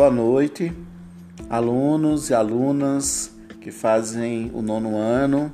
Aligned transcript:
Boa 0.00 0.10
noite, 0.10 0.72
alunos 1.50 2.30
e 2.30 2.34
alunas 2.34 3.36
que 3.60 3.70
fazem 3.70 4.50
o 4.54 4.62
nono 4.62 4.96
ano. 4.96 5.52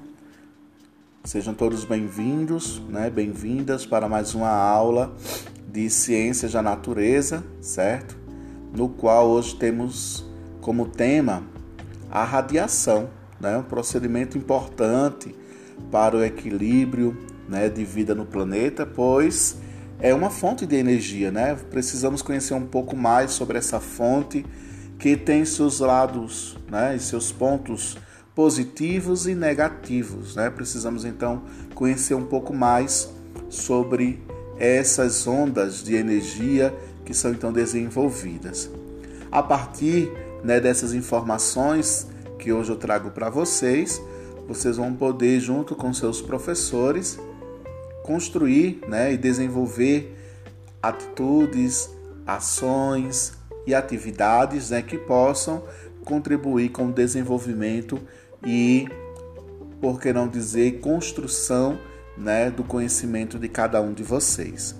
Sejam 1.24 1.53
todos 1.53 1.84
bem-vindos, 1.84 2.80
né? 2.88 3.10
Bem-vindas 3.10 3.85
para 3.85 4.08
mais 4.08 4.37
uma 4.37 4.51
aula 4.51 5.12
de 5.67 5.90
Ciências 5.90 6.53
da 6.53 6.62
Natureza, 6.62 7.42
certo? 7.60 8.17
No 8.72 8.88
qual 8.88 9.30
hoje 9.30 9.56
temos 9.56 10.24
como 10.60 10.87
tema 10.87 11.42
a 12.08 12.22
radiação, 12.22 13.10
né? 13.40 13.58
Um 13.58 13.65
procedimento 13.65 14.38
importante 14.38 15.35
para 15.90 16.16
o 16.16 16.23
equilíbrio, 16.23 17.19
né, 17.48 17.69
de 17.69 17.84
vida 17.84 18.15
no 18.15 18.24
planeta, 18.24 18.87
pois 18.87 19.59
é 19.98 20.14
uma 20.14 20.30
fonte 20.30 20.66
de 20.66 20.77
energia, 20.77 21.30
né? 21.30 21.56
Precisamos 21.70 22.23
conhecer 22.23 22.55
um 22.55 22.66
pouco 22.66 22.96
mais 22.96 23.32
sobre 23.32 23.59
essa 23.59 23.80
fonte 23.80 24.45
que 24.98 25.16
tem 25.16 25.45
seus 25.45 25.80
lados, 25.80 26.56
né, 26.70 26.96
e 26.96 27.00
seus 27.00 27.30
pontos 27.30 27.98
positivos 28.34 29.27
e 29.27 29.34
negativos, 29.34 30.36
né? 30.36 30.50
Precisamos 30.50 31.05
então 31.05 31.42
conhecer 31.74 32.14
um 32.14 32.24
pouco 32.24 32.52
mais 32.55 33.10
sobre 33.48 34.22
essas 34.59 35.27
ondas 35.27 35.82
de 35.82 35.95
energia 35.95 36.74
que 37.05 37.14
são 37.14 37.30
então 37.30 37.52
desenvolvidas. 37.52 38.70
A 39.30 39.42
partir 39.42 40.10
né, 40.42 40.60
dessas 40.60 40.92
informações 40.92 42.06
que 42.38 42.52
hoje 42.52 42.70
eu 42.70 42.77
trago 42.77 43.10
para 43.10 43.30
vocês, 43.30 44.00
vocês 44.47 44.77
vão 44.77 44.94
poder, 44.94 45.41
junto 45.41 45.74
com 45.74 45.92
seus 45.92 46.20
professores, 46.20 47.19
construir 48.06 48.80
né, 48.87 49.12
e 49.12 49.16
desenvolver 49.16 50.16
atitudes, 50.80 51.91
ações 52.25 53.36
e 53.67 53.75
atividades 53.75 54.70
né, 54.70 54.81
que 54.81 54.97
possam 54.97 55.64
contribuir 56.05 56.69
com 56.69 56.86
o 56.86 56.92
desenvolvimento 56.92 58.00
e, 58.44 58.89
por 59.81 60.00
que 60.00 60.12
não 60.12 60.28
dizer, 60.28 60.78
construção 60.78 61.81
né, 62.16 62.48
do 62.48 62.62
conhecimento 62.62 63.41
de 63.41 63.48
cada 63.48 63.83
um 63.83 63.92
de 63.92 64.05
vocês. 64.05 64.77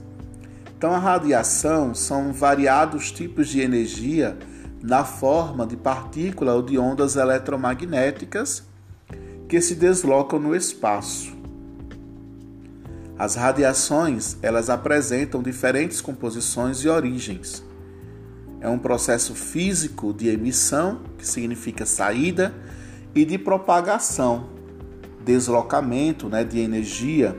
Então, 0.79 0.93
a 0.93 0.99
radiação 0.99 1.95
são 1.95 2.33
variados 2.33 3.11
tipos 3.11 3.49
de 3.49 3.61
energia 3.61 4.39
na 4.81 5.05
forma 5.05 5.67
de 5.67 5.77
partícula 5.77 6.55
ou 6.55 6.63
de 6.63 6.79
ondas 6.79 7.17
eletromagnéticas 7.17 8.63
que 9.49 9.61
se 9.61 9.75
deslocam 9.75 10.39
no 10.39 10.55
espaço. 10.55 11.36
As 13.19 13.35
radiações, 13.35 14.37
elas 14.43 14.69
apresentam 14.69 15.43
diferentes 15.43 16.03
composições 16.03 16.79
e 16.85 16.89
origens. 16.89 17.65
É 18.61 18.69
um 18.69 18.79
processo 18.79 19.35
físico 19.35 20.13
de 20.13 20.29
emissão, 20.29 21.01
que 21.17 21.27
significa 21.27 21.87
saída, 21.87 22.55
e 23.15 23.25
de 23.25 23.39
propagação, 23.39 24.51
deslocamento 25.25 26.29
né, 26.29 26.45
de 26.45 26.59
energia 26.59 27.35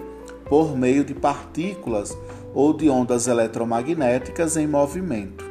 por 0.50 0.75
meio 0.75 1.06
de 1.06 1.14
partículas 1.14 2.17
ou 2.56 2.73
de 2.73 2.89
ondas 2.89 3.28
eletromagnéticas 3.28 4.58
em 4.58 4.66
movimento. 4.66 5.45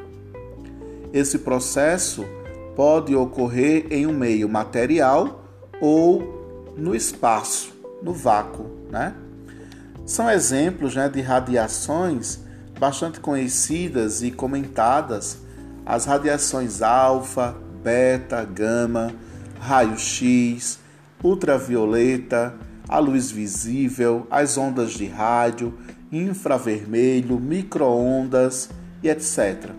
Esse 1.13 1.39
processo 1.39 2.25
pode 2.75 3.15
ocorrer 3.15 3.87
em 3.91 4.07
um 4.07 4.13
meio 4.13 4.49
material 4.49 5.45
ou 5.81 6.75
no 6.77 6.97
espaço, 6.97 7.73
no 8.03 8.13
vácuo, 8.13 8.67
né? 8.91 9.15
São 10.07 10.31
exemplos 10.31 10.95
né, 10.95 11.09
de 11.09 11.21
radiações 11.21 12.39
bastante 12.79 13.19
conhecidas 13.19 14.23
e 14.23 14.31
comentadas 14.31 15.39
as 15.85 16.05
radiações 16.05 16.81
alfa, 16.81 17.57
beta, 17.83 18.45
gama, 18.45 19.13
raio-x, 19.59 20.79
ultravioleta, 21.23 22.55
a 22.89 23.01
luz 23.01 23.33
visível, 23.33 24.29
as 24.31 24.57
ondas 24.57 24.93
de 24.93 25.07
rádio, 25.07 25.77
infravermelho, 26.13 27.41
microondas 27.41 28.71
e 29.03 29.09
etc. 29.09 29.71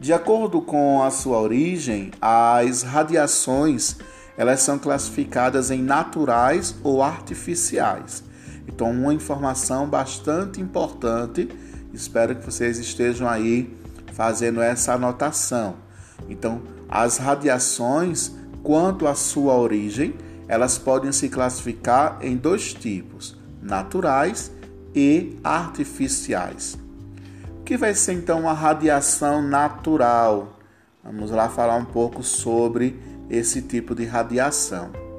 De 0.00 0.14
acordo 0.14 0.62
com 0.62 1.02
a 1.02 1.10
sua 1.10 1.38
origem, 1.38 2.12
as 2.18 2.82
radiações 2.82 3.96
elas 4.38 4.60
são 4.60 4.78
classificadas 4.78 5.70
em 5.70 5.82
naturais 5.82 6.74
ou 6.82 7.02
artificiais. 7.02 8.29
Então, 8.72 8.90
uma 8.90 9.12
informação 9.12 9.88
bastante 9.88 10.60
importante. 10.60 11.48
Espero 11.92 12.36
que 12.36 12.44
vocês 12.46 12.78
estejam 12.78 13.28
aí 13.28 13.76
fazendo 14.12 14.62
essa 14.62 14.94
anotação. 14.94 15.76
Então, 16.28 16.62
as 16.88 17.18
radiações, 17.18 18.32
quanto 18.62 19.06
à 19.06 19.14
sua 19.14 19.54
origem, 19.54 20.14
elas 20.48 20.78
podem 20.78 21.12
se 21.12 21.28
classificar 21.28 22.18
em 22.20 22.36
dois 22.36 22.72
tipos: 22.72 23.36
naturais 23.60 24.52
e 24.94 25.36
artificiais. 25.42 26.78
O 27.60 27.64
que 27.64 27.76
vai 27.76 27.94
ser 27.94 28.14
então 28.14 28.48
a 28.48 28.52
radiação 28.52 29.42
natural? 29.42 30.58
Vamos 31.02 31.30
lá 31.30 31.48
falar 31.48 31.76
um 31.76 31.84
pouco 31.84 32.22
sobre 32.22 33.00
esse 33.28 33.62
tipo 33.62 33.94
de 33.94 34.04
radiação. 34.04 35.09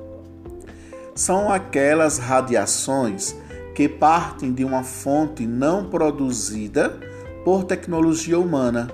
São 1.14 1.52
aquelas 1.52 2.18
radiações 2.18 3.36
que 3.76 3.88
partem 3.88 4.54
de 4.54 4.64
uma 4.64 4.84
fonte 4.84 5.46
não 5.46 5.90
produzida 5.90 7.00
por 7.44 7.64
tecnologia 7.64 8.40
humana 8.40 8.90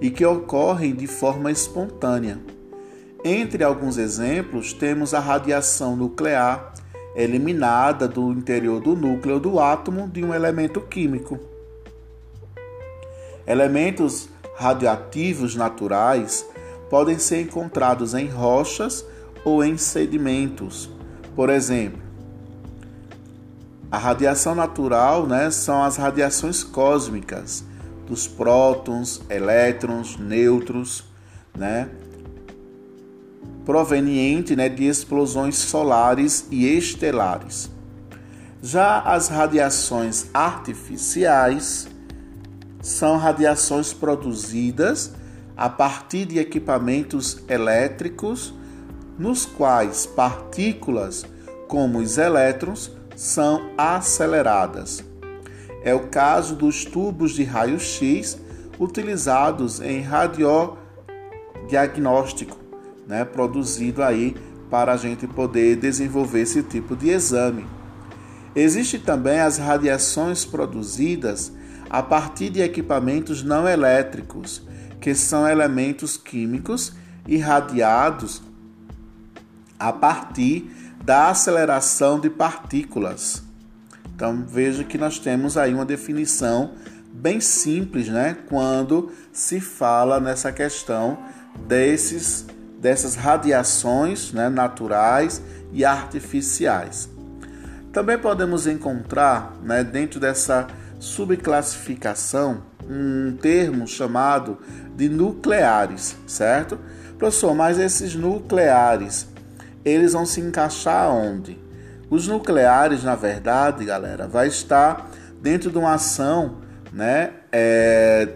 e 0.00 0.10
que 0.10 0.24
ocorrem 0.24 0.94
de 0.94 1.06
forma 1.06 1.50
espontânea. 1.50 2.38
Entre 3.24 3.64
alguns 3.64 3.98
exemplos, 3.98 4.72
temos 4.72 5.12
a 5.12 5.18
radiação 5.18 5.96
nuclear, 5.96 6.72
eliminada 7.16 8.06
do 8.06 8.30
interior 8.30 8.80
do 8.80 8.94
núcleo 8.94 9.40
do 9.40 9.58
átomo 9.58 10.08
de 10.08 10.22
um 10.22 10.34
elemento 10.34 10.80
químico. 10.80 11.40
Elementos 13.46 14.28
radioativos 14.54 15.56
naturais 15.56 16.46
podem 16.88 17.18
ser 17.18 17.40
encontrados 17.40 18.14
em 18.14 18.28
rochas 18.28 19.04
ou 19.44 19.64
em 19.64 19.76
sedimentos. 19.76 20.95
Por 21.36 21.50
exemplo, 21.50 22.00
a 23.92 23.98
radiação 23.98 24.54
natural 24.54 25.26
né, 25.26 25.50
são 25.50 25.82
as 25.82 25.98
radiações 25.98 26.64
cósmicas 26.64 27.62
dos 28.08 28.26
prótons, 28.26 29.20
elétrons, 29.28 30.16
nêutrons, 30.16 31.04
né, 31.54 31.90
proveniente 33.66 34.56
né, 34.56 34.70
de 34.70 34.84
explosões 34.84 35.56
solares 35.56 36.46
e 36.50 36.66
estelares. 36.66 37.70
Já 38.62 39.00
as 39.00 39.28
radiações 39.28 40.30
artificiais 40.32 41.86
são 42.80 43.18
radiações 43.18 43.92
produzidas 43.92 45.12
a 45.54 45.68
partir 45.68 46.24
de 46.24 46.38
equipamentos 46.38 47.42
elétricos 47.46 48.54
nos 49.18 49.46
quais 49.46 50.06
partículas 50.06 51.24
como 51.68 51.98
os 51.98 52.18
elétrons 52.18 52.90
são 53.16 53.70
aceleradas. 53.76 55.04
É 55.82 55.92
o 55.94 56.06
caso 56.08 56.54
dos 56.54 56.84
tubos 56.84 57.32
de 57.32 57.42
raio-x 57.44 58.38
utilizados 58.78 59.80
em 59.80 60.00
radiodiagnóstico, 60.00 62.56
né, 63.06 63.24
produzido 63.24 64.02
aí 64.02 64.36
para 64.70 64.92
a 64.92 64.96
gente 64.96 65.26
poder 65.26 65.76
desenvolver 65.76 66.40
esse 66.40 66.62
tipo 66.62 66.96
de 66.96 67.10
exame. 67.10 67.66
Existem 68.54 69.00
também 69.00 69.40
as 69.40 69.58
radiações 69.58 70.44
produzidas 70.44 71.52
a 71.88 72.02
partir 72.02 72.50
de 72.50 72.60
equipamentos 72.60 73.42
não 73.42 73.66
elétricos, 73.68 74.62
que 75.00 75.14
são 75.14 75.48
elementos 75.48 76.16
químicos 76.16 76.94
irradiados 77.28 78.42
a 79.78 79.92
partir 79.92 80.70
da 81.04 81.30
aceleração 81.30 82.18
de 82.18 82.28
partículas. 82.28 83.42
Então 84.14 84.44
veja 84.46 84.82
que 84.82 84.96
nós 84.96 85.18
temos 85.18 85.56
aí 85.56 85.74
uma 85.74 85.84
definição 85.84 86.72
bem 87.12 87.40
simples, 87.40 88.08
né, 88.08 88.36
quando 88.48 89.10
se 89.32 89.60
fala 89.60 90.20
nessa 90.20 90.52
questão 90.52 91.18
desses 91.66 92.46
dessas 92.78 93.14
radiações, 93.14 94.32
né, 94.32 94.48
naturais 94.48 95.42
e 95.72 95.84
artificiais. 95.84 97.08
Também 97.92 98.18
podemos 98.18 98.66
encontrar, 98.66 99.56
né, 99.62 99.82
dentro 99.82 100.20
dessa 100.20 100.66
subclassificação, 100.98 102.62
um 102.88 103.36
termo 103.40 103.86
chamado 103.86 104.58
de 104.94 105.08
nucleares, 105.08 106.16
certo? 106.26 106.78
Professor, 107.18 107.54
mas 107.54 107.78
esses 107.78 108.14
nucleares 108.14 109.26
eles 109.86 110.12
vão 110.14 110.26
se 110.26 110.40
encaixar 110.40 111.08
onde? 111.14 111.56
Os 112.10 112.26
nucleares, 112.26 113.04
na 113.04 113.14
verdade, 113.14 113.84
galera, 113.84 114.26
vai 114.26 114.48
estar 114.48 115.10
dentro 115.40 115.70
de 115.70 115.78
uma 115.78 115.94
ação 115.94 116.56
né, 116.92 117.30
é, 117.52 118.28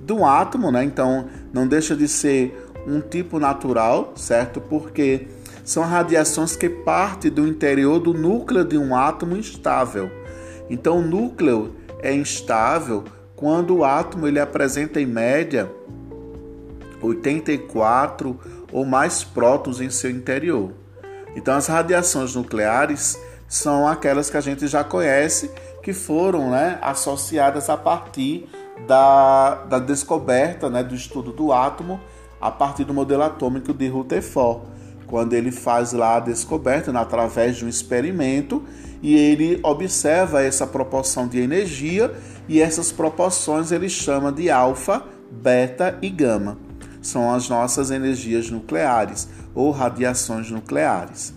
do 0.00 0.24
átomo, 0.24 0.70
né? 0.72 0.82
Então 0.82 1.26
não 1.52 1.66
deixa 1.66 1.94
de 1.94 2.08
ser 2.08 2.68
um 2.86 3.00
tipo 3.00 3.38
natural, 3.38 4.14
certo? 4.16 4.60
Porque 4.60 5.28
são 5.64 5.84
radiações 5.84 6.56
que 6.56 6.68
partem 6.68 7.30
do 7.30 7.46
interior 7.46 8.00
do 8.00 8.12
núcleo 8.12 8.64
de 8.64 8.76
um 8.76 8.94
átomo 8.94 9.36
instável. 9.36 10.10
Então 10.68 10.98
o 10.98 11.02
núcleo 11.02 11.76
é 12.00 12.12
instável 12.12 13.04
quando 13.36 13.76
o 13.76 13.84
átomo 13.84 14.26
ele 14.26 14.40
apresenta 14.40 15.00
em 15.00 15.06
média 15.06 15.70
84 17.00 18.38
ou 18.72 18.84
mais 18.84 19.22
prótons 19.22 19.80
em 19.80 19.90
seu 19.90 20.10
interior. 20.10 20.72
Então 21.36 21.54
as 21.54 21.66
radiações 21.66 22.34
nucleares 22.34 23.20
são 23.46 23.86
aquelas 23.86 24.30
que 24.30 24.36
a 24.36 24.40
gente 24.40 24.66
já 24.66 24.82
conhece 24.82 25.50
que 25.82 25.92
foram 25.92 26.50
né, 26.50 26.78
associadas 26.82 27.70
a 27.70 27.76
partir 27.76 28.48
da, 28.88 29.54
da 29.66 29.78
descoberta 29.78 30.68
né, 30.68 30.82
do 30.82 30.94
estudo 30.94 31.30
do 31.30 31.52
átomo 31.52 32.00
a 32.40 32.50
partir 32.50 32.84
do 32.84 32.92
modelo 32.92 33.22
atômico 33.22 33.72
de 33.72 33.86
Rutherford, 33.88 34.62
quando 35.06 35.32
ele 35.34 35.52
faz 35.52 35.92
lá 35.92 36.16
a 36.16 36.20
descoberta 36.20 36.92
né, 36.92 37.00
através 37.00 37.56
de 37.56 37.64
um 37.64 37.68
experimento 37.68 38.64
e 39.02 39.14
ele 39.14 39.60
observa 39.62 40.42
essa 40.42 40.66
proporção 40.66 41.28
de 41.28 41.38
energia 41.38 42.12
e 42.48 42.60
essas 42.60 42.90
proporções 42.90 43.70
ele 43.70 43.88
chama 43.88 44.32
de 44.32 44.50
alfa, 44.50 45.04
beta 45.30 45.98
e 46.02 46.08
gama. 46.08 46.58
São 47.00 47.32
as 47.32 47.48
nossas 47.48 47.90
energias 47.90 48.50
nucleares 48.50 49.28
ou 49.56 49.72
radiações 49.72 50.50
nucleares. 50.50 51.34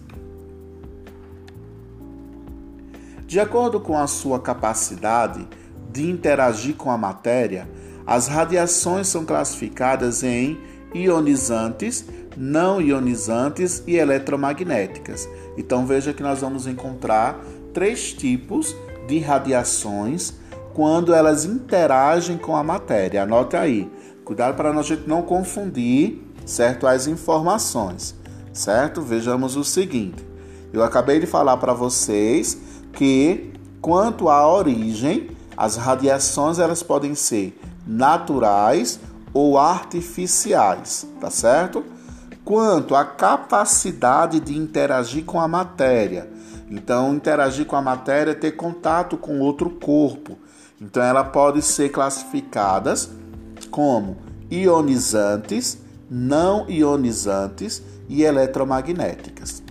De 3.26 3.40
acordo 3.40 3.80
com 3.80 3.98
a 3.98 4.08
sua 4.08 4.40
capacidade 4.40 5.48
de 5.92 6.10
interagir 6.10 6.76
com 6.76 6.92
a 6.92 6.98
matéria, 6.98 7.70
as 8.06 8.28
radiações 8.28 9.08
são 9.08 9.24
classificadas 9.24 10.24
em 10.24 10.60
ionizantes, 10.94 12.06
não 12.36 12.82
ionizantes 12.82 13.84
e 13.88 13.96
eletromagnéticas. 13.96 15.30
Então 15.58 15.86
veja 15.86 16.12
que 16.12 16.24
nós 16.24 16.42
vamos 16.42 16.68
encontrar 16.68 17.40
três 17.74 18.12
tipos 18.12 18.76
de 19.08 19.20
radiações 19.20 20.34
quando 20.74 21.14
elas 21.14 21.46
interagem 21.46 22.38
com 22.38 22.56
a 22.56 22.64
matéria. 22.64 23.24
Anote 23.24 23.56
aí. 23.56 23.92
Cuidado 24.26 24.56
para 24.56 24.72
a 24.72 24.82
gente 24.82 25.08
não 25.08 25.22
confundir, 25.22 26.29
certo, 26.50 26.88
as 26.88 27.06
informações, 27.06 28.16
certo? 28.52 29.02
Vejamos 29.02 29.56
o 29.56 29.64
seguinte. 29.64 30.26
Eu 30.74 30.84
acabei 30.84 31.20
de 31.20 31.28
falar 31.28 31.58
para 31.58 31.74
vocês 31.74 32.58
que 32.92 33.54
quanto 33.80 34.30
à 34.30 34.52
origem, 34.52 35.30
as 35.56 35.76
radiações 35.76 36.58
elas 36.58 36.82
podem 36.82 37.14
ser 37.14 37.60
naturais 37.86 39.00
ou 39.32 39.58
artificiais, 39.58 41.08
tá 41.22 41.30
certo? 41.30 41.84
Quanto 42.44 42.96
à 42.96 43.06
capacidade 43.06 44.40
de 44.40 44.58
interagir 44.58 45.24
com 45.26 45.40
a 45.40 45.48
matéria. 45.48 46.28
Então, 46.70 47.14
interagir 47.14 47.66
com 47.66 47.76
a 47.76 47.82
matéria 47.82 48.32
é 48.32 48.36
ter 48.36 48.54
contato 48.54 49.18
com 49.18 49.40
outro 49.40 49.70
corpo. 49.70 50.38
Então, 50.82 51.04
ela 51.04 51.24
pode 51.24 51.62
ser 51.62 51.90
classificadas 51.90 53.10
como 53.70 54.18
ionizantes, 54.50 55.78
não 56.10 56.70
ionizantes 56.70 57.82
e 58.08 58.24
eletromagnéticas. 58.24 59.62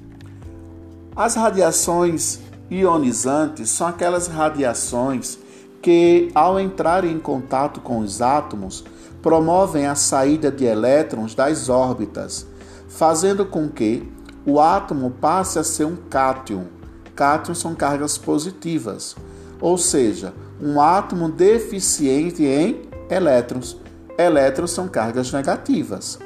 As 1.16 1.34
radiações 1.34 2.38
ionizantes 2.70 3.70
são 3.70 3.86
aquelas 3.86 4.28
radiações 4.28 5.38
que, 5.82 6.30
ao 6.34 6.60
entrar 6.60 7.04
em 7.04 7.18
contato 7.18 7.80
com 7.80 7.98
os 7.98 8.22
átomos, 8.22 8.84
promovem 9.20 9.86
a 9.86 9.94
saída 9.94 10.50
de 10.50 10.64
elétrons 10.64 11.34
das 11.34 11.68
órbitas, 11.68 12.46
fazendo 12.88 13.44
com 13.44 13.68
que 13.68 14.08
o 14.46 14.60
átomo 14.60 15.10
passe 15.10 15.58
a 15.58 15.64
ser 15.64 15.84
um 15.84 15.96
cátion. 15.96 16.66
Cátions 17.14 17.58
são 17.58 17.74
cargas 17.74 18.16
positivas, 18.16 19.16
ou 19.60 19.76
seja, 19.76 20.32
um 20.60 20.80
átomo 20.80 21.28
deficiente 21.28 22.44
em 22.44 22.82
elétrons. 23.10 23.76
Elétrons 24.16 24.70
são 24.70 24.86
cargas 24.86 25.32
negativas. 25.32 26.18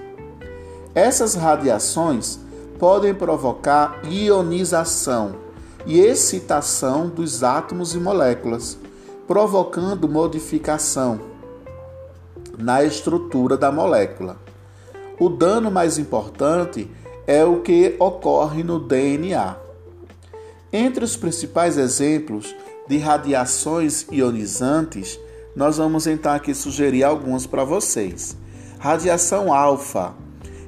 Essas 0.94 1.34
radiações 1.34 2.38
podem 2.78 3.14
provocar 3.14 4.00
ionização 4.04 5.36
e 5.86 5.98
excitação 6.00 7.08
dos 7.08 7.42
átomos 7.42 7.94
e 7.94 7.98
moléculas, 7.98 8.78
provocando 9.26 10.08
modificação 10.08 11.20
na 12.58 12.84
estrutura 12.84 13.56
da 13.56 13.72
molécula. 13.72 14.36
O 15.18 15.30
dano 15.30 15.70
mais 15.70 15.98
importante 15.98 16.90
é 17.26 17.42
o 17.44 17.60
que 17.60 17.96
ocorre 17.98 18.62
no 18.62 18.78
DNA. 18.78 19.56
Entre 20.70 21.04
os 21.04 21.16
principais 21.16 21.78
exemplos 21.78 22.54
de 22.86 22.98
radiações 22.98 24.06
ionizantes, 24.10 25.18
nós 25.56 25.78
vamos 25.78 26.06
então 26.06 26.32
aqui 26.32 26.54
sugerir 26.54 27.04
alguns 27.04 27.46
para 27.46 27.64
vocês. 27.64 28.36
Radiação 28.78 29.52
alfa 29.52 30.21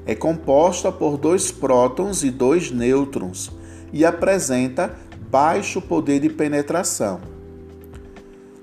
é 0.06 0.14
composta 0.14 0.92
por 0.92 1.16
dois 1.16 1.50
prótons 1.50 2.22
e 2.22 2.30
dois 2.30 2.70
nêutrons 2.70 3.50
e 3.92 4.04
apresenta 4.04 4.94
baixo 5.30 5.80
poder 5.80 6.20
de 6.20 6.28
penetração. 6.28 7.20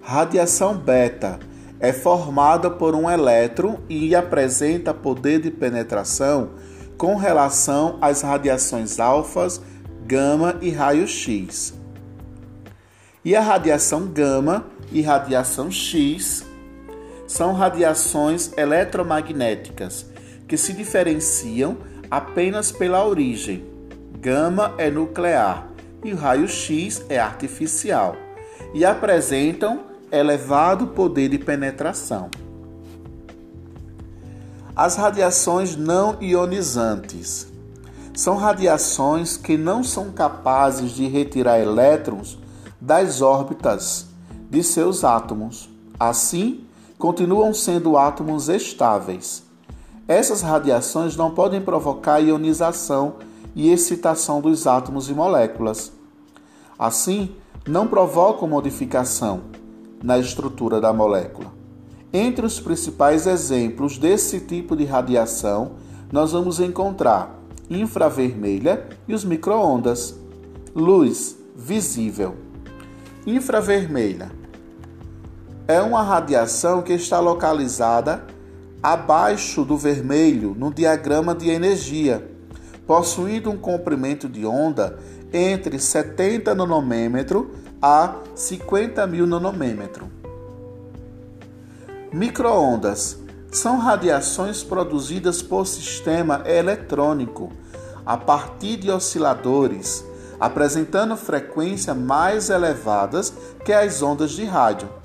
Radiação 0.01 0.77
beta 0.77 1.39
é 1.79 1.91
formada 1.91 2.69
por 2.69 2.93
um 2.95 3.09
elétron 3.09 3.79
e 3.89 4.15
apresenta 4.15 4.93
poder 4.93 5.41
de 5.41 5.49
penetração 5.49 6.51
com 6.97 7.15
relação 7.15 7.97
às 7.99 8.21
radiações 8.21 8.99
alfas, 8.99 9.59
gama 10.05 10.57
e 10.61 10.69
raio-x. 10.69 11.73
E 13.25 13.35
a 13.35 13.41
radiação 13.41 14.05
gama 14.07 14.65
e 14.91 15.01
radiação 15.01 15.71
X 15.71 16.45
são 17.27 17.53
radiações 17.53 18.51
eletromagnéticas 18.57 20.10
que 20.51 20.57
se 20.57 20.73
diferenciam 20.73 21.77
apenas 22.09 22.73
pela 22.73 23.07
origem. 23.07 23.63
Gama 24.19 24.75
é 24.77 24.91
nuclear 24.91 25.69
e 26.03 26.11
o 26.11 26.17
raio-x 26.17 27.05
é 27.07 27.17
artificial 27.17 28.17
e 28.73 28.83
apresentam 28.83 29.85
elevado 30.11 30.87
poder 30.87 31.29
de 31.29 31.39
penetração. 31.39 32.29
As 34.75 34.97
radiações 34.97 35.77
não 35.77 36.17
ionizantes 36.21 37.47
são 38.13 38.35
radiações 38.35 39.37
que 39.37 39.57
não 39.57 39.85
são 39.85 40.11
capazes 40.11 40.91
de 40.91 41.07
retirar 41.07 41.61
elétrons 41.61 42.37
das 42.77 43.21
órbitas 43.21 44.07
de 44.49 44.61
seus 44.61 45.05
átomos. 45.05 45.69
Assim, 45.97 46.65
continuam 46.97 47.53
sendo 47.53 47.95
átomos 47.95 48.49
estáveis. 48.49 49.49
Essas 50.11 50.41
radiações 50.41 51.15
não 51.15 51.31
podem 51.31 51.61
provocar 51.61 52.19
ionização 52.19 53.13
e 53.55 53.71
excitação 53.71 54.41
dos 54.41 54.67
átomos 54.67 55.09
e 55.09 55.13
moléculas. 55.13 55.93
Assim, 56.77 57.33
não 57.65 57.87
provocam 57.87 58.45
modificação, 58.45 59.39
na 60.03 60.19
estrutura 60.19 60.81
da 60.81 60.91
molécula. 60.91 61.49
Entre 62.11 62.45
os 62.45 62.59
principais 62.59 63.25
exemplos 63.25 63.97
desse 63.97 64.41
tipo 64.41 64.75
de 64.75 64.83
radiação, 64.83 65.77
nós 66.11 66.33
vamos 66.33 66.59
encontrar 66.59 67.39
infravermelha 67.69 68.89
e 69.07 69.13
os 69.13 69.23
microondas. 69.23 70.13
Luz 70.75 71.37
visível. 71.55 72.35
Infravermelha 73.25 74.29
é 75.69 75.81
uma 75.81 76.03
radiação 76.03 76.81
que 76.81 76.91
está 76.91 77.21
localizada 77.21 78.25
abaixo 78.81 79.63
do 79.63 79.77
vermelho 79.77 80.55
no 80.57 80.73
diagrama 80.73 81.35
de 81.35 81.49
energia, 81.49 82.27
possuindo 82.87 83.51
um 83.51 83.57
comprimento 83.57 84.27
de 84.27 84.45
onda 84.45 84.97
entre 85.31 85.79
70 85.79 86.53
nanômetro 86.55 87.51
a 87.81 88.15
50 88.35 89.05
mil 89.07 89.27
nanômetro. 89.27 90.09
Microondas 92.11 93.17
são 93.51 93.77
radiações 93.77 94.63
produzidas 94.63 95.41
por 95.41 95.65
sistema 95.65 96.41
eletrônico 96.45 97.51
a 98.05 98.17
partir 98.17 98.77
de 98.77 98.89
osciladores, 98.89 100.03
apresentando 100.39 101.15
frequências 101.15 101.95
mais 101.95 102.49
elevadas 102.49 103.33
que 103.63 103.71
as 103.71 104.01
ondas 104.01 104.31
de 104.31 104.43
rádio. 104.43 105.00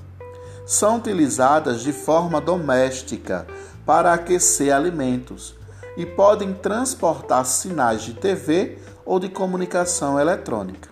São 0.67 0.97
utilizadas 0.97 1.81
de 1.81 1.93
forma 1.93 2.41
doméstica 2.41 3.47
para 3.85 4.13
aquecer 4.13 4.75
alimentos 4.75 5.55
e 5.95 6.05
podem 6.05 6.53
transportar 6.53 7.45
sinais 7.45 8.01
de 8.01 8.13
TV 8.13 8.77
ou 9.05 9.17
de 9.17 9.29
comunicação 9.29 10.19
eletrônica. 10.19 10.89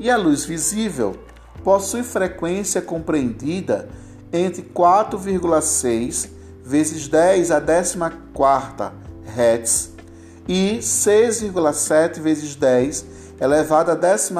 E 0.00 0.10
a 0.10 0.16
luz 0.16 0.44
visível 0.44 1.16
possui 1.62 2.02
frequência 2.02 2.82
compreendida 2.82 3.88
entre 4.32 4.62
4,6 4.62 6.28
vezes 6.64 7.06
10 7.06 7.52
a 7.52 7.60
14 7.60 7.96
Hz 9.26 9.92
e 10.48 10.78
6,7 10.80 12.20
vezes 12.20 12.56
10 12.56 13.06
elevado 13.40 13.92
à 13.92 13.96
14 13.96 14.34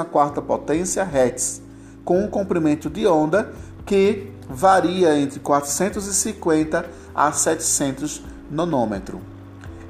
potência 0.45 1.05
Hz, 1.05 1.63
com 2.05 2.25
um 2.25 2.29
comprimento 2.29 2.91
de 2.91 3.07
onda 3.07 3.53
que 3.87 4.31
varia 4.49 5.17
entre 5.19 5.41
450 5.41 6.91
a 7.15 7.33
700 7.33 8.23
nanômetro. 8.51 9.21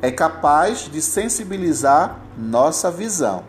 É 0.01 0.11
capaz 0.11 0.89
de 0.91 1.03
sensibilizar 1.03 2.21
nossa 2.39 2.91
visão. 2.91 3.45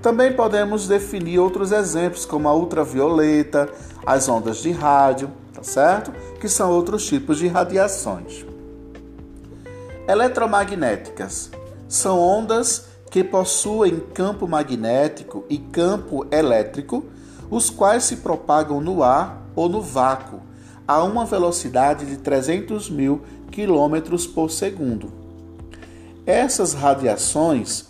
Também 0.00 0.32
podemos 0.32 0.88
definir 0.88 1.38
outros 1.38 1.72
exemplos, 1.72 2.24
como 2.24 2.48
a 2.48 2.54
ultravioleta, 2.54 3.68
as 4.06 4.28
ondas 4.28 4.58
de 4.58 4.70
rádio, 4.70 5.30
tá 5.52 5.62
certo? 5.62 6.12
Que 6.40 6.48
são 6.48 6.70
outros 6.70 7.06
tipos 7.06 7.36
de 7.36 7.48
radiações. 7.48 8.46
Eletromagnéticas 10.08 11.50
são 11.86 12.18
ondas 12.18 12.86
que 13.10 13.22
possuem 13.22 14.00
campo 14.14 14.48
magnético 14.48 15.44
e 15.50 15.58
campo 15.58 16.26
elétrico, 16.30 17.04
os 17.50 17.68
quais 17.68 18.04
se 18.04 18.16
propagam 18.16 18.80
no 18.80 19.02
ar 19.02 19.42
ou 19.56 19.68
no 19.68 19.82
vácuo 19.82 20.40
a 20.86 21.02
uma 21.02 21.24
velocidade 21.24 22.06
de 22.06 22.16
300 22.16 22.88
mil 22.88 23.22
quilômetros 23.50 24.26
por 24.26 24.50
segundo. 24.50 25.12
Essas 26.26 26.72
radiações, 26.72 27.86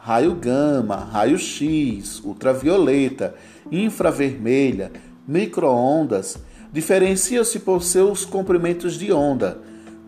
raio 0.00 0.34
gama, 0.34 0.96
raio 0.96 1.38
X, 1.38 2.20
ultravioleta, 2.24 3.34
infravermelha, 3.70 4.92
microondas, 5.26 6.38
diferenciam-se 6.72 7.58
por 7.60 7.82
seus 7.82 8.24
comprimentos 8.24 8.94
de 8.94 9.12
onda, 9.12 9.58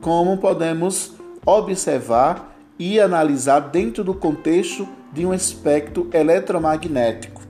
como 0.00 0.38
podemos 0.38 1.12
observar 1.44 2.56
e 2.78 2.98
analisar 2.98 3.60
dentro 3.60 4.02
do 4.02 4.14
contexto 4.14 4.88
de 5.12 5.24
um 5.24 5.32
espectro 5.32 6.08
eletromagnético. 6.12 7.43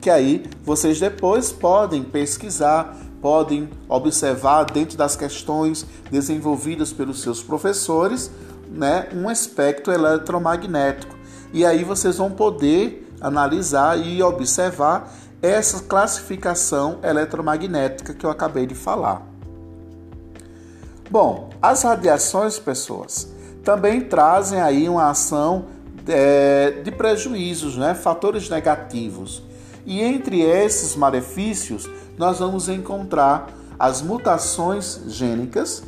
Que 0.00 0.10
aí 0.10 0.44
vocês 0.64 1.00
depois 1.00 1.52
podem 1.52 2.02
pesquisar, 2.02 2.96
podem 3.20 3.68
observar 3.88 4.64
dentro 4.64 4.96
das 4.96 5.16
questões 5.16 5.84
desenvolvidas 6.10 6.92
pelos 6.92 7.20
seus 7.20 7.42
professores, 7.42 8.30
né, 8.70 9.08
um 9.12 9.30
espectro 9.30 9.92
eletromagnético. 9.92 11.16
E 11.52 11.64
aí 11.64 11.82
vocês 11.82 12.18
vão 12.18 12.30
poder 12.30 13.06
analisar 13.20 13.98
e 13.98 14.22
observar 14.22 15.12
essa 15.40 15.82
classificação 15.82 16.98
eletromagnética 17.02 18.12
que 18.12 18.24
eu 18.24 18.30
acabei 18.30 18.66
de 18.66 18.74
falar. 18.74 19.22
Bom, 21.10 21.48
as 21.62 21.82
radiações, 21.82 22.58
pessoas, 22.58 23.32
também 23.64 24.00
trazem 24.02 24.60
aí 24.60 24.88
uma 24.88 25.10
ação 25.10 25.66
é, 26.06 26.82
de 26.82 26.90
prejuízos, 26.90 27.76
né? 27.76 27.94
fatores 27.94 28.48
negativos. 28.48 29.42
E 29.88 30.02
entre 30.02 30.42
esses 30.42 30.94
malefícios, 30.94 31.88
nós 32.18 32.40
vamos 32.40 32.68
encontrar 32.68 33.48
as 33.78 34.02
mutações 34.02 35.00
gênicas, 35.06 35.82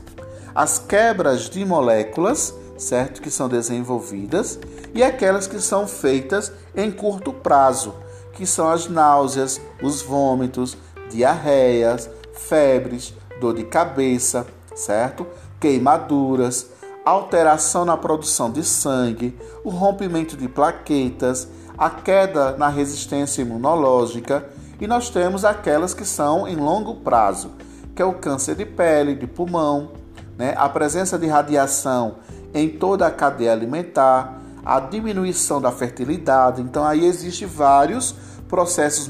as 0.55 0.79
quebras 0.79 1.51
de 1.51 1.63
moléculas, 1.67 2.55
certo, 2.79 3.21
que 3.21 3.31
são 3.31 3.47
desenvolvidas, 3.47 4.59
e 4.95 5.03
aquelas 5.03 5.47
que 5.47 5.61
são 5.61 5.87
feitas 5.87 6.51
em 6.75 6.91
curto 6.91 7.31
prazo, 7.31 7.95
que 8.33 8.47
são 8.47 8.71
as 8.71 8.89
náuseas, 8.89 9.61
os 9.83 10.01
vômitos, 10.01 10.79
diarreias, 11.11 12.09
febres, 12.33 13.13
dor 13.39 13.53
de 13.53 13.65
cabeça, 13.65 14.47
certo? 14.75 15.27
Queimaduras, 15.61 16.69
alteração 17.05 17.85
na 17.85 17.99
produção 17.99 18.51
de 18.51 18.65
sangue, 18.65 19.39
o 19.63 19.69
rompimento 19.69 20.39
de 20.39 20.49
plaquetas, 20.49 21.47
a 21.81 21.89
queda 21.89 22.59
na 22.59 22.69
resistência 22.69 23.41
imunológica 23.41 24.47
e 24.79 24.87
nós 24.87 25.09
temos 25.09 25.47
aquelas 25.47 25.95
que 25.95 26.05
são 26.05 26.47
em 26.47 26.55
longo 26.55 26.97
prazo, 26.97 27.53
que 27.97 28.03
é 28.03 28.05
o 28.05 28.13
câncer 28.13 28.55
de 28.55 28.67
pele, 28.67 29.15
de 29.15 29.27
pulmão, 29.27 29.93
né? 30.37 30.53
a 30.59 30.69
presença 30.69 31.19
de 31.19 31.27
radiação 31.27 32.17
em 32.53 32.69
toda 32.69 33.07
a 33.07 33.11
cadeia 33.11 33.53
alimentar, 33.53 34.43
a 34.63 34.79
diminuição 34.79 35.59
da 35.59 35.73
fertilidade. 35.73 36.61
Então 36.61 36.85
aí 36.85 37.07
existe 37.07 37.47
vários 37.47 38.15
processos 38.47 39.09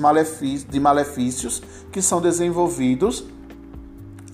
de 0.68 0.78
malefícios 0.78 1.60
que 1.90 2.00
são 2.00 2.20
desenvolvidos 2.20 3.24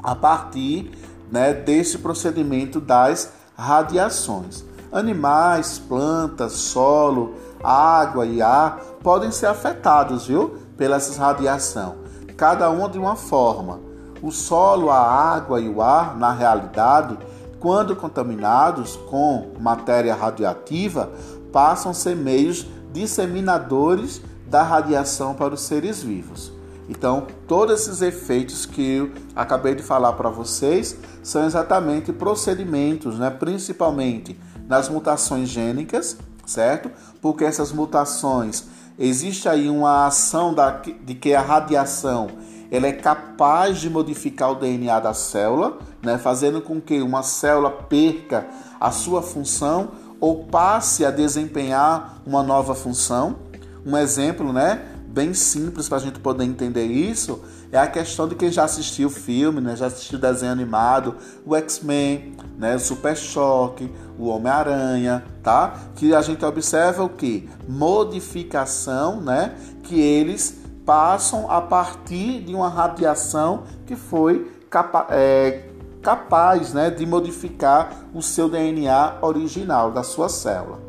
a 0.02 0.14
partir 0.14 0.90
né, 1.32 1.54
desse 1.54 1.96
procedimento 1.98 2.82
das 2.82 3.32
radiações. 3.56 4.62
Animais, 4.92 5.78
plantas, 5.78 6.52
solo, 6.52 7.34
água 7.62 8.26
e 8.26 8.42
ar 8.42 8.80
podem 9.02 9.30
ser 9.30 9.46
afetados, 9.46 10.26
viu, 10.26 10.58
pela 10.76 10.98
radiação, 10.98 11.96
cada 12.36 12.70
uma 12.70 12.88
de 12.88 12.98
uma 12.98 13.16
forma. 13.16 13.80
O 14.22 14.30
solo, 14.30 14.90
a 14.90 14.98
água 14.98 15.60
e 15.60 15.68
o 15.68 15.82
ar, 15.82 16.16
na 16.16 16.32
realidade, 16.32 17.18
quando 17.60 17.96
contaminados 17.96 18.96
com 18.96 19.52
matéria 19.58 20.14
radioativa, 20.14 21.10
passam 21.52 21.90
a 21.90 21.94
ser 21.94 22.16
meios 22.16 22.66
disseminadores 22.92 24.20
da 24.46 24.62
radiação 24.62 25.34
para 25.34 25.54
os 25.54 25.62
seres 25.62 26.02
vivos. 26.02 26.52
Então, 26.88 27.26
todos 27.48 27.80
esses 27.80 28.00
efeitos 28.00 28.64
que 28.64 28.82
eu 28.82 29.10
acabei 29.34 29.74
de 29.74 29.82
falar 29.82 30.12
para 30.12 30.30
vocês 30.30 30.96
são 31.22 31.44
exatamente 31.44 32.12
procedimentos, 32.12 33.18
né? 33.18 33.28
principalmente 33.28 34.38
nas 34.68 34.88
mutações 34.88 35.48
gênicas, 35.48 36.16
certo? 36.46 36.90
Porque 37.20 37.44
essas 37.44 37.72
mutações, 37.72 38.64
existe 38.98 39.48
aí 39.48 39.68
uma 39.68 40.06
ação 40.06 40.54
da, 40.54 40.70
de 40.70 41.14
que 41.14 41.34
a 41.34 41.42
radiação 41.42 42.28
ela 42.70 42.86
é 42.86 42.92
capaz 42.92 43.78
de 43.78 43.88
modificar 43.88 44.52
o 44.52 44.54
DNA 44.56 44.98
da 45.00 45.14
célula, 45.14 45.78
né? 46.02 46.18
fazendo 46.18 46.60
com 46.60 46.80
que 46.80 47.00
uma 47.00 47.22
célula 47.22 47.70
perca 47.70 48.46
a 48.80 48.90
sua 48.90 49.22
função 49.22 49.90
ou 50.20 50.44
passe 50.44 51.04
a 51.04 51.10
desempenhar 51.10 52.20
uma 52.26 52.42
nova 52.42 52.74
função. 52.74 53.36
Um 53.84 53.96
exemplo, 53.96 54.52
né? 54.52 54.84
Bem 55.16 55.32
simples 55.32 55.88
para 55.88 55.96
a 55.96 56.00
gente 56.02 56.20
poder 56.20 56.44
entender 56.44 56.84
isso 56.84 57.42
é 57.72 57.78
a 57.78 57.86
questão 57.86 58.28
de 58.28 58.34
quem 58.34 58.52
já 58.52 58.64
assistiu 58.64 59.08
o 59.08 59.10
filme, 59.10 59.62
né? 59.62 59.74
já 59.74 59.86
assistiu 59.86 60.18
desenho 60.18 60.52
animado, 60.52 61.16
o 61.46 61.56
X-Men, 61.56 62.36
né? 62.58 62.76
o 62.76 62.78
Super 62.78 63.16
Choque, 63.16 63.90
o 64.18 64.26
Homem-Aranha, 64.26 65.24
tá? 65.42 65.74
Que 65.94 66.14
a 66.14 66.20
gente 66.20 66.44
observa 66.44 67.02
o 67.02 67.08
que? 67.08 67.48
Modificação, 67.66 69.22
né? 69.22 69.54
Que 69.82 69.98
eles 69.98 70.58
passam 70.84 71.50
a 71.50 71.62
partir 71.62 72.42
de 72.42 72.54
uma 72.54 72.68
radiação 72.68 73.64
que 73.86 73.96
foi 73.96 74.52
capa 74.68 75.06
é, 75.10 75.70
capaz 76.02 76.72
né, 76.72 76.90
de 76.90 77.04
modificar 77.04 78.04
o 78.14 78.22
seu 78.22 78.48
DNA 78.48 79.16
original 79.22 79.90
da 79.90 80.04
sua 80.04 80.28
célula. 80.28 80.85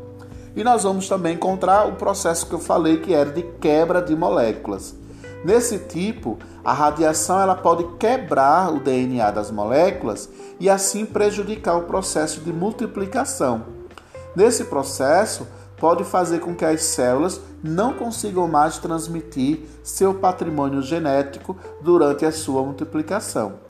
E 0.58 0.64
nós 0.64 0.82
vamos 0.82 1.08
também 1.08 1.36
encontrar 1.36 1.86
o 1.86 1.92
processo 1.92 2.44
que 2.44 2.52
eu 2.52 2.58
falei 2.58 2.96
que 2.96 3.14
era 3.14 3.30
de 3.30 3.42
quebra 3.42 4.02
de 4.02 4.16
moléculas. 4.16 4.92
Nesse 5.44 5.78
tipo, 5.78 6.36
a 6.64 6.72
radiação 6.72 7.38
ela 7.38 7.54
pode 7.54 7.84
quebrar 7.96 8.74
o 8.74 8.80
DNA 8.80 9.30
das 9.30 9.52
moléculas 9.52 10.28
e 10.58 10.68
assim 10.68 11.06
prejudicar 11.06 11.76
o 11.76 11.84
processo 11.84 12.40
de 12.40 12.52
multiplicação. 12.52 13.66
Nesse 14.34 14.64
processo, 14.64 15.46
pode 15.76 16.02
fazer 16.02 16.40
com 16.40 16.52
que 16.56 16.64
as 16.64 16.82
células 16.82 17.40
não 17.62 17.92
consigam 17.92 18.48
mais 18.48 18.78
transmitir 18.78 19.60
seu 19.84 20.12
patrimônio 20.12 20.82
genético 20.82 21.56
durante 21.80 22.26
a 22.26 22.32
sua 22.32 22.64
multiplicação. 22.64 23.60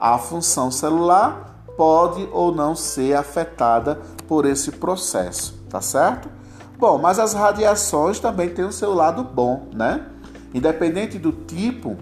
A 0.00 0.16
função 0.16 0.70
celular 0.70 1.62
pode 1.76 2.26
ou 2.32 2.50
não 2.50 2.74
ser 2.74 3.12
afetada 3.12 4.00
por 4.26 4.46
esse 4.46 4.72
processo 4.72 5.59
tá 5.70 5.80
certo? 5.80 6.28
Bom, 6.78 6.98
mas 6.98 7.18
as 7.18 7.32
radiações 7.32 8.18
também 8.18 8.50
têm 8.50 8.64
o 8.64 8.72
seu 8.72 8.92
lado 8.92 9.22
bom, 9.22 9.68
né? 9.72 10.06
Independente 10.52 11.18
do 11.18 11.30
tipo 11.30 11.96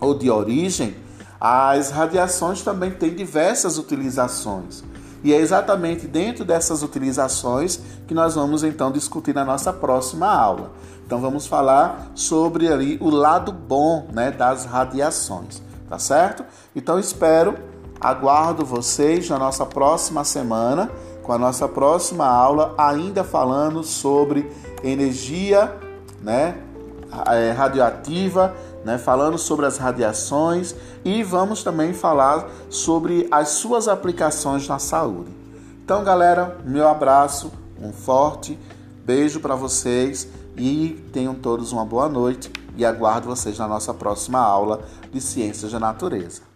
ou 0.00 0.14
de 0.14 0.30
origem, 0.30 0.96
as 1.40 1.90
radiações 1.90 2.62
também 2.62 2.90
têm 2.90 3.14
diversas 3.14 3.78
utilizações. 3.78 4.82
E 5.22 5.34
é 5.34 5.36
exatamente 5.36 6.06
dentro 6.06 6.44
dessas 6.44 6.82
utilizações 6.82 7.80
que 8.06 8.14
nós 8.14 8.34
vamos 8.34 8.64
então 8.64 8.90
discutir 8.90 9.34
na 9.34 9.44
nossa 9.44 9.72
próxima 9.72 10.26
aula. 10.26 10.72
Então 11.04 11.20
vamos 11.20 11.46
falar 11.46 12.12
sobre 12.14 12.72
ali 12.72 12.96
o 13.00 13.10
lado 13.10 13.52
bom, 13.52 14.06
né, 14.12 14.30
das 14.30 14.64
radiações, 14.64 15.60
tá 15.88 15.98
certo? 15.98 16.44
Então 16.74 16.98
espero, 16.98 17.58
aguardo 18.00 18.64
vocês 18.64 19.28
na 19.28 19.38
nossa 19.38 19.66
próxima 19.66 20.24
semana 20.24 20.90
com 21.30 21.34
a 21.34 21.38
nossa 21.38 21.68
próxima 21.68 22.26
aula, 22.26 22.74
ainda 22.76 23.22
falando 23.22 23.84
sobre 23.84 24.50
energia 24.82 25.72
né, 26.20 26.60
é, 27.28 27.52
radioativa 27.52 28.52
né, 28.84 28.98
falando 28.98 29.38
sobre 29.38 29.64
as 29.64 29.78
radiações 29.78 30.74
e 31.04 31.22
vamos 31.22 31.62
também 31.62 31.92
falar 31.92 32.48
sobre 32.68 33.28
as 33.30 33.50
suas 33.50 33.86
aplicações 33.86 34.66
na 34.66 34.80
saúde. 34.80 35.30
Então, 35.84 36.02
galera, 36.02 36.58
meu 36.64 36.88
abraço, 36.88 37.52
um 37.80 37.92
forte 37.92 38.58
beijo 39.04 39.38
para 39.38 39.54
vocês 39.54 40.26
e 40.56 41.00
tenham 41.12 41.36
todos 41.36 41.70
uma 41.70 41.84
boa 41.84 42.08
noite 42.08 42.50
e 42.76 42.84
aguardo 42.84 43.28
vocês 43.28 43.56
na 43.56 43.68
nossa 43.68 43.94
próxima 43.94 44.40
aula 44.40 44.80
de 45.12 45.20
Ciências 45.20 45.70
da 45.70 45.78
Natureza. 45.78 46.49